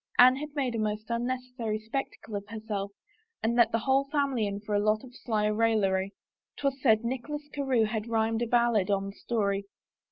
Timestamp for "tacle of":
2.09-2.47